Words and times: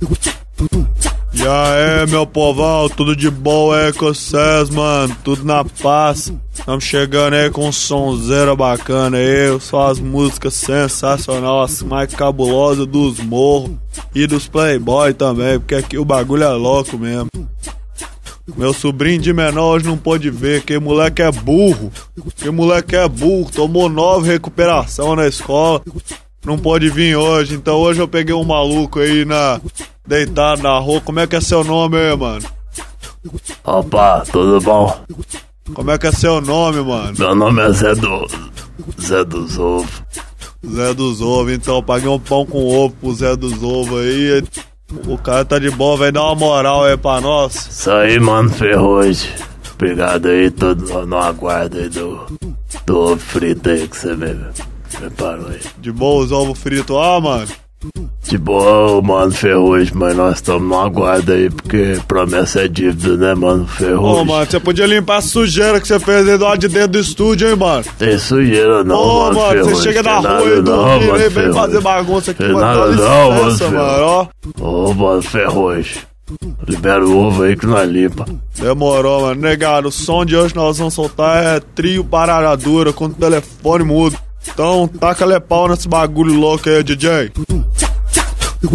E 0.00 1.42
aí, 1.42 2.06
meu 2.08 2.26
povão, 2.26 2.88
tudo 2.88 3.14
de 3.14 3.30
boa 3.30 3.78
aí 3.78 3.92
com 3.92 4.06
vocês, 4.06 4.70
mano? 4.70 5.16
Tudo 5.24 5.44
na 5.44 5.64
paz. 5.64 6.32
Estamos 6.52 6.84
chegando 6.84 7.34
aí 7.34 7.50
com 7.50 7.68
um 7.68 7.72
sonzeira 7.72 8.54
bacana 8.56 9.18
aí, 9.18 9.60
só 9.60 9.90
as 9.90 9.98
músicas 9.98 10.54
sensacionais, 10.54 11.72
as 11.72 11.82
mais 11.82 12.14
cabulosas 12.14 12.86
dos 12.86 13.18
morros 13.20 13.72
e 14.14 14.26
dos 14.26 14.46
playboy 14.46 15.14
também, 15.14 15.58
porque 15.58 15.74
aqui 15.74 15.98
o 15.98 16.04
bagulho 16.04 16.44
é 16.44 16.48
louco 16.48 16.98
mesmo. 16.98 17.28
Meu 18.56 18.72
sobrinho 18.72 19.20
de 19.20 19.32
menor 19.32 19.76
hoje 19.76 19.86
não 19.86 19.96
pôde 19.96 20.30
ver, 20.30 20.62
que 20.62 20.78
moleque 20.78 21.22
é 21.22 21.30
burro. 21.30 21.92
Que 22.36 22.50
moleque 22.50 22.96
é 22.96 23.08
burro, 23.08 23.50
tomou 23.50 23.88
nove 23.88 24.28
recuperação 24.28 25.14
na 25.14 25.26
escola. 25.26 25.82
Não 26.44 26.56
pode 26.56 26.88
vir 26.88 27.14
hoje, 27.16 27.54
então 27.54 27.76
hoje 27.76 28.00
eu 28.00 28.08
peguei 28.08 28.34
um 28.34 28.44
maluco 28.44 29.00
aí 29.00 29.24
na 29.24 29.60
deitado 30.08 30.62
na 30.62 30.78
rua. 30.78 31.00
Como 31.02 31.20
é 31.20 31.26
que 31.26 31.36
é 31.36 31.40
seu 31.40 31.62
nome 31.62 31.98
aí, 31.98 32.16
mano? 32.16 32.44
Opa, 33.62 34.24
tudo 34.32 34.60
bom? 34.60 34.98
Como 35.74 35.90
é 35.90 35.98
que 35.98 36.06
é 36.06 36.12
seu 36.12 36.40
nome, 36.40 36.80
mano? 36.80 37.14
Meu 37.18 37.34
nome 37.34 37.62
é 37.62 37.70
Zé 37.72 37.94
do. 37.94 38.26
Zé 39.00 39.22
dos 39.24 39.58
Ovos. 39.58 40.02
Zé 40.66 40.94
dos 40.94 41.20
Ovos, 41.20 41.52
então 41.52 41.82
paguei 41.82 42.08
um 42.08 42.18
pão 42.18 42.46
com 42.46 42.64
ovo 42.64 42.94
pro 43.00 43.14
Zé 43.14 43.36
dos 43.36 43.62
Ovos 43.62 44.00
aí. 44.00 44.42
O 45.06 45.18
cara 45.18 45.44
tá 45.44 45.58
de 45.58 45.70
boa, 45.70 45.98
vai 45.98 46.10
dar 46.10 46.24
uma 46.24 46.34
moral 46.34 46.84
aí 46.84 46.96
pra 46.96 47.20
nós. 47.20 47.66
Isso 47.66 47.90
aí, 47.90 48.18
mano, 48.18 48.48
Ferrugem. 48.48 49.30
Obrigado 49.74 50.26
aí, 50.26 50.50
todo 50.50 51.06
no 51.06 51.18
aguardo 51.18 51.76
aí 51.76 51.88
do. 51.90 52.26
Do 52.86 52.98
ovo 52.98 53.18
frito 53.18 53.68
aí 53.68 53.86
que 53.86 53.96
você 53.96 54.16
me 54.16 54.34
preparou 54.90 55.48
aí. 55.48 55.60
De 55.78 55.92
boa 55.92 56.24
os 56.24 56.32
ovos 56.32 56.58
fritos 56.58 56.96
lá, 56.96 57.20
mano? 57.20 57.48
De 58.28 58.36
boa, 58.36 59.00
mano, 59.00 59.32
Ferrugem, 59.32 59.90
mas 59.94 60.14
nós 60.14 60.34
estamos 60.36 60.68
no 60.68 60.78
aguardo 60.78 61.32
aí, 61.32 61.48
porque 61.48 61.98
promessa 62.06 62.60
é 62.62 62.68
dívida, 62.68 63.16
né, 63.16 63.34
mano, 63.34 63.66
Ferrugem? 63.66 64.20
Ô, 64.20 64.24
mano, 64.24 64.44
você 64.44 64.60
podia 64.60 64.86
limpar 64.86 65.16
a 65.16 65.22
sujeira 65.22 65.80
que 65.80 65.88
você 65.88 65.98
fez 65.98 66.28
aí 66.28 66.36
lado 66.36 66.58
de 66.58 66.68
dentro 66.68 66.88
do 66.88 66.98
estúdio, 66.98 67.48
hein, 67.48 67.56
mano? 67.56 67.84
Tem 67.98 68.18
sujeira 68.18 68.84
não, 68.84 68.96
Ô, 69.00 69.18
mano, 69.24 69.34
mano, 69.38 69.50
Ferrugem. 69.52 69.74
você 69.76 69.82
chega 69.82 70.02
na 70.02 70.18
rua 70.18 70.42
e 70.46 70.56
não, 70.56 70.62
dormir 70.62 71.06
mano, 71.06 71.12
aí, 71.14 71.20
vem 71.20 71.30
Ferrugem. 71.30 71.54
fazer 71.54 71.80
bagunça 71.80 72.30
aqui, 72.32 72.42
Tem 72.44 72.52
mano. 72.52 72.66
nada 72.66 72.86
não, 72.92 73.30
mano, 73.30 73.44
licença, 73.46 73.64
Ferrugem. 73.70 73.78
mano, 73.80 74.04
ó. 74.04 74.26
Ô, 74.60 74.94
mano, 74.94 75.22
Ferrugem. 75.22 76.02
Libera 76.68 77.06
o 77.06 77.26
ovo 77.28 77.42
aí 77.44 77.56
que 77.56 77.64
nós 77.66 77.88
limpa. 77.90 78.26
Demorou, 78.60 79.22
mano. 79.22 79.40
Negado, 79.40 79.88
o 79.88 79.92
som 79.92 80.26
de 80.26 80.36
hoje 80.36 80.54
nós 80.54 80.76
vamos 80.76 80.92
soltar 80.92 81.42
é 81.42 81.60
trio 81.74 82.04
parada 82.04 82.54
dura 82.54 82.92
com 82.92 83.06
o 83.06 83.08
telefone 83.08 83.84
mudo. 83.84 84.18
Então, 84.52 84.86
taca-lhe 84.88 85.38
pau 85.40 85.68
nesse 85.68 85.88
bagulho 85.88 86.34
louco 86.34 86.68
aí, 86.68 86.82
DJ. 86.82 87.32
Eu 88.60 88.70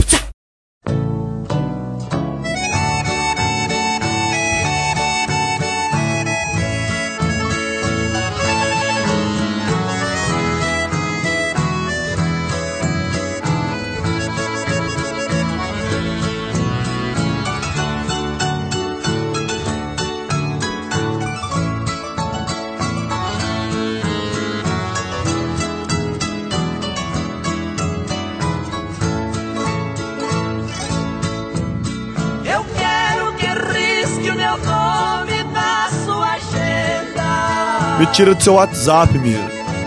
Me 38.03 38.07
tira 38.11 38.35
do 38.35 38.43
seu 38.43 38.55
WhatsApp, 38.55 39.17
minha. 39.17 39.39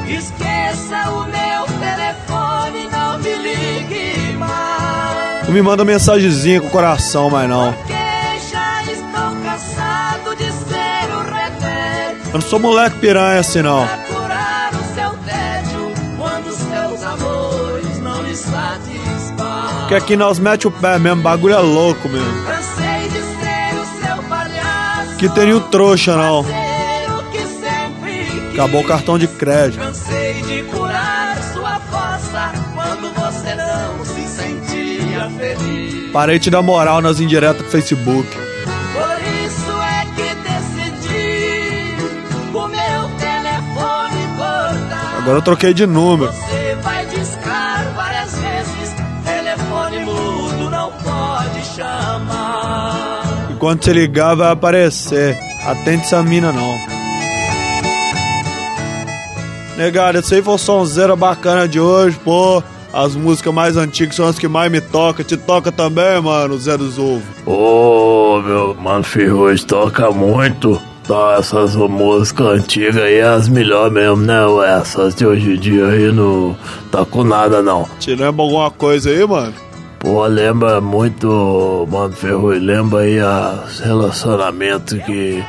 Esqueça 0.09 1.11
o 1.11 1.25
meu 1.25 1.67
telefone, 1.79 2.89
não 2.91 3.19
me 3.19 3.35
ligue 3.35 4.33
mais. 4.39 5.47
Não 5.47 5.53
me 5.53 5.61
manda 5.61 5.85
mensagenzinha 5.85 6.63
com 6.63 6.69
o 6.69 6.71
coração, 6.71 7.29
mais 7.29 7.47
não. 7.47 7.75
Eu 12.25 12.33
não 12.33 12.41
sou 12.41 12.59
moleque 12.59 12.99
piranha 13.01 13.41
assim, 13.41 13.61
não. 13.61 13.87
Porque 19.81 19.95
aqui 19.95 20.17
nós 20.17 20.39
mete 20.39 20.67
o 20.67 20.71
pé 20.71 20.99
mesmo, 20.99 21.21
bagulho 21.21 21.55
é 21.55 21.59
louco 21.59 22.09
mesmo. 22.09 22.47
Cansei 22.47 23.11
de 23.11 23.21
ser 23.21 23.79
o 23.79 23.85
seu 24.01 24.23
palhaço. 24.23 25.17
Que 25.19 25.29
tem 25.29 25.53
o 25.53 25.61
trouxa, 25.61 26.17
não. 26.17 26.66
Acabou 28.57 28.81
o 28.81 28.87
cartão 28.87 29.19
de 29.19 29.29
crédito. 29.29 29.79
Cansei 29.79 30.41
de 30.41 30.63
curar 30.63 31.37
sua 31.53 31.79
fossa 31.79 32.53
quando 32.75 33.13
você 33.13 33.55
não 33.55 34.03
se 34.03 34.27
sentia 34.27 35.31
feliz. 35.39 36.11
Parei 36.11 36.39
de 36.39 36.49
dar 36.49 36.63
moral 36.63 37.03
nas 37.03 37.21
indiretas 37.21 37.63
do 37.63 37.69
Facebook. 37.71 38.27
Por 38.27 39.45
isso 39.45 39.73
é 39.83 40.07
que 40.17 40.35
decidi 40.49 41.97
o 42.55 42.67
meu 42.67 43.11
telefone 43.19 44.27
cortar. 44.39 45.19
Agora 45.19 45.37
eu 45.37 45.43
troquei 45.43 45.75
de 45.75 45.85
número. 45.85 46.33
Você 46.33 46.79
vai 46.83 47.05
discar 47.05 47.93
várias 47.95 48.39
vezes. 48.39 48.95
Telefone 49.23 49.99
mudo 49.99 50.71
não 50.71 50.93
pode 50.93 51.63
chamar. 51.77 53.51
E 53.51 53.55
quando 53.57 53.85
você 53.85 53.93
ligar, 53.93 54.35
vai 54.35 54.51
aparecer. 54.51 55.39
Atende 55.67 56.05
essa 56.05 56.23
mina, 56.23 56.51
não. 56.51 56.96
Negado, 59.77 60.19
esse 60.19 60.35
aí 60.35 60.43
foi 60.43 60.55
o 60.55 60.59
sonzeira 60.59 61.15
bacana 61.15 61.69
de 61.69 61.79
hoje, 61.79 62.19
pô. 62.25 62.63
As 62.93 63.15
músicas 63.15 63.53
mais 63.53 63.77
antigas 63.77 64.17
são 64.17 64.27
as 64.27 64.39
que 64.39 64.49
mais 64.49 64.73
me 64.73 64.81
tocam. 64.81 65.23
Te 65.23 65.37
toca 65.37 65.71
também, 65.71 66.19
mano, 66.21 66.59
Zé 66.59 66.79
dos 66.79 66.99
Ovos. 66.99 67.23
Ô, 67.45 68.41
meu 68.43 68.75
mano, 68.75 69.05
Ferrugem 69.05 69.67
toca 69.67 70.11
muito. 70.11 70.81
Tá, 71.07 71.37
essas 71.39 71.77
músicas 71.77 72.47
antigas 72.47 72.97
aí, 72.97 73.21
as 73.21 73.49
melhores 73.49 73.93
mesmo, 73.93 74.17
né? 74.17 74.41
Essas 74.81 75.15
de 75.15 75.25
hoje 75.27 75.53
em 75.53 75.57
dia 75.57 75.87
aí 75.87 76.11
não 76.11 76.57
tá 76.91 77.05
com 77.05 77.23
nada, 77.23 77.63
não. 77.63 77.87
Te 78.01 78.15
lembra 78.15 78.43
alguma 78.43 78.71
coisa 78.71 79.11
aí, 79.11 79.25
mano? 79.25 79.55
Pô, 80.01 80.27
lembra 80.27 80.81
muito, 80.81 81.87
mano, 81.91 82.13
Ferrugem, 82.13 82.63
lembra 82.63 83.01
aí 83.01 83.19
os 83.21 83.79
relacionamentos 83.79 84.99
que 85.05 85.45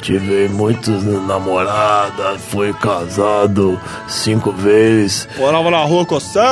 tive 0.00 0.48
muitos 0.48 1.04
namoradas, 1.26 2.40
fui 2.48 2.72
casado 2.72 3.80
cinco 4.06 4.52
vezes. 4.52 5.28
Morava 5.36 5.70
na 5.70 5.84
rua 5.84 6.06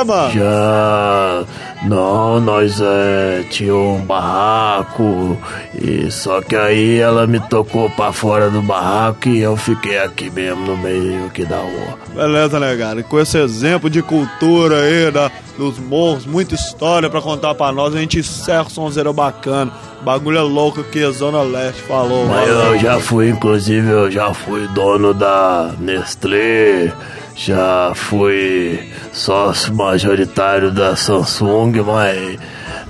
mano? 0.05 0.31
Já 0.31 1.45
não, 1.83 2.39
nós 2.39 2.81
é, 2.81 3.43
tinha 3.49 3.75
um 3.75 4.01
barraco 4.01 5.37
e 5.79 6.09
só 6.11 6.41
que 6.41 6.55
aí 6.55 6.99
ela 6.99 7.27
me 7.27 7.39
tocou 7.39 7.89
pra 7.91 8.11
fora 8.11 8.49
do 8.49 8.61
barraco 8.61 9.29
e 9.29 9.41
eu 9.41 9.55
fiquei 9.55 9.97
aqui 9.97 10.29
mesmo 10.29 10.65
no 10.65 10.77
meio 10.77 11.27
aqui 11.27 11.45
da 11.45 11.57
rua. 11.57 11.99
Beleza, 12.15 12.59
negado. 12.59 12.99
E 12.99 13.03
com 13.03 13.19
esse 13.19 13.37
exemplo 13.37 13.89
de 13.89 14.01
cultura 14.01 14.81
aí, 14.81 15.11
da, 15.11 15.31
dos 15.57 15.79
morros, 15.79 16.25
muita 16.25 16.55
história 16.55 17.09
pra 17.09 17.21
contar 17.21 17.55
pra 17.55 17.71
nós, 17.71 17.95
a 17.95 17.99
gente 17.99 18.19
encerra 18.19 18.67
o 18.67 18.69
sonzeiro 18.69 19.11
bacana. 19.11 19.71
Bagulho 20.01 20.37
é 20.37 20.41
louco 20.41 20.81
aqui, 20.81 21.03
a 21.03 21.09
Zona 21.09 21.41
Leste 21.41 21.81
falou. 21.81 22.27
Mas 22.27 22.47
eu 22.47 22.79
já 22.79 22.99
fui, 22.99 23.29
inclusive, 23.29 23.89
eu 23.89 24.11
já 24.11 24.33
fui 24.33 24.67
dono 24.67 25.13
da 25.13 25.73
Nestlé, 25.79 26.93
já 27.35 27.91
fui 27.95 28.91
sócio 29.11 29.73
majoritário 29.73 30.71
da 30.71 30.95
Samsung, 30.95 31.81
mas 31.83 32.37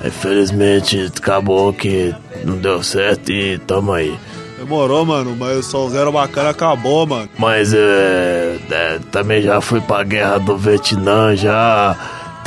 infelizmente 0.06 1.12
acabou 1.18 1.72
que 1.74 2.14
não 2.44 2.58
deu 2.58 2.84
certo 2.84 3.32
e 3.32 3.58
tamo 3.60 3.94
aí. 3.94 4.18
Demorou, 4.58 5.06
mano, 5.06 5.36
mas 5.38 5.58
o 5.60 5.64
sonzeiro 5.64 6.12
bacana 6.12 6.50
acabou, 6.50 7.08
mano. 7.08 7.30
Mas 7.38 7.74
é, 7.74 8.58
é, 8.70 9.00
também 9.12 9.42
já 9.42 9.62
fui 9.62 9.80
pra 9.80 10.04
guerra 10.04 10.40
do 10.40 10.58
Vietnã, 10.58 11.36
já 11.36 11.96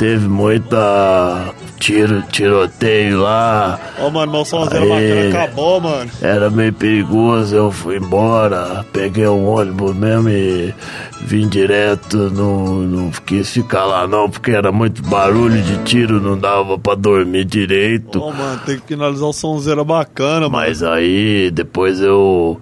teve 0.01 0.27
muita 0.27 1.53
tiro, 1.77 2.23
tiroteio 2.23 3.21
lá. 3.21 3.79
Ó, 3.99 4.09
mano, 4.09 4.31
meu 4.31 4.43
Aê. 4.73 4.89
bacana 4.89 5.29
acabou, 5.29 5.79
mano. 5.79 6.09
Era 6.19 6.49
meio 6.49 6.73
perigoso, 6.73 7.55
eu 7.55 7.71
fui 7.71 7.97
embora, 7.97 8.83
peguei 8.91 9.27
um 9.27 9.47
ônibus 9.47 9.95
mesmo 9.95 10.27
e 10.27 10.73
vim 11.21 11.47
direto, 11.47 12.31
não, 12.31 12.81
não 12.81 13.11
quis 13.11 13.51
ficar 13.51 13.85
lá 13.85 14.07
não, 14.07 14.27
porque 14.27 14.49
era 14.49 14.71
muito 14.71 15.03
barulho 15.03 15.61
de 15.61 15.77
tiro, 15.83 16.19
não 16.19 16.35
dava 16.35 16.79
pra 16.79 16.95
dormir 16.95 17.45
direito. 17.45 18.19
Ó, 18.19 18.31
mano, 18.31 18.59
tem 18.65 18.79
que 18.79 18.87
finalizar 18.87 19.29
o 19.29 19.33
sonzeiro 19.33 19.85
bacana, 19.85 20.49
mano. 20.49 20.65
Mas 20.65 20.81
aí 20.81 21.51
depois 21.51 22.01
eu 22.01 22.59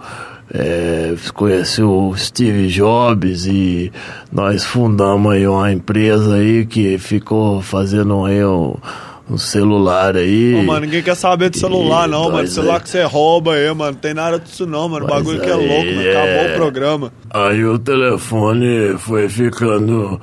é, 0.54 1.14
conheci 1.34 1.82
o 1.84 2.16
Steve 2.16 2.68
Jobs 2.68 3.46
e 3.46 3.92
nós 4.32 4.66
fundamos 4.66 5.34
aí 5.34 5.48
uma 5.48 5.72
empresa 5.72 6.36
aí 6.36 6.66
que 6.66 6.98
ficou 6.98 7.62
fazendo 7.62 8.26
aí 8.26 8.44
um, 8.44 8.76
um 9.30 9.38
celular 9.38 10.16
aí. 10.16 10.56
Ô, 10.56 10.64
mano, 10.64 10.82
ninguém 10.82 11.04
quer 11.04 11.16
saber 11.16 11.52
de 11.52 11.60
celular, 11.60 12.08
Ih, 12.08 12.12
não, 12.12 12.32
mano. 12.32 12.48
Celular 12.48 12.78
é. 12.78 12.80
que 12.80 12.90
você 12.90 13.04
rouba 13.04 13.54
aí, 13.54 13.72
mano. 13.74 13.96
Tem 13.96 14.14
nada 14.14 14.40
disso, 14.40 14.66
não, 14.66 14.90
mano. 14.90 15.06
O 15.06 15.08
bagulho 15.08 15.40
que 15.40 15.50
é 15.50 15.54
aí, 15.54 15.68
louco, 15.68 15.86
mano. 15.86 16.10
Acabou 16.10 16.28
é. 16.28 16.52
o 16.52 16.56
programa. 16.56 17.14
Aí 17.30 17.66
o 17.66 17.78
telefone 17.78 18.98
foi 18.98 19.30
ficando. 19.30 20.20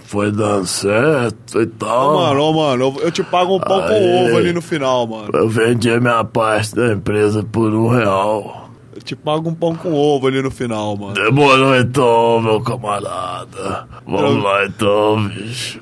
Foi 0.00 0.30
dando 0.30 0.64
certo 0.68 1.60
e 1.60 1.64
Ô, 1.64 1.66
tal. 1.66 2.14
mano, 2.14 2.40
ô, 2.40 2.52
mano, 2.52 2.96
eu, 3.02 3.10
te 3.10 3.24
pago 3.24 3.56
um 3.56 3.58
pão 3.58 3.80
com 3.82 3.88
Aê. 3.88 4.28
ovo 4.28 4.36
ali 4.36 4.52
no 4.52 4.62
final, 4.62 5.04
mano. 5.04 5.30
Eu 5.34 5.48
vendi 5.48 5.90
a 5.90 5.98
minha 5.98 6.22
parte 6.22 6.76
da 6.76 6.92
empresa 6.92 7.42
por 7.42 7.74
um 7.74 7.88
real. 7.88 8.65
Te 9.04 9.14
pago 9.14 9.48
um 9.50 9.54
pão 9.54 9.74
com 9.74 9.92
ovo 9.92 10.26
ali 10.26 10.40
no 10.42 10.50
final, 10.50 10.96
mano. 10.96 11.14
Demorou 11.14 11.76
então, 11.76 12.40
meu 12.40 12.60
camarada. 12.60 13.86
Vamos 14.06 14.30
Eu- 14.36 14.38
lá 14.42 14.64
então, 14.66 15.28
bicho. 15.28 15.80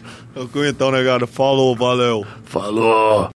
Então, 0.69 0.91
negado, 0.91 1.27
falou, 1.29 1.77
valeu. 1.77 2.25
Falou. 2.45 3.29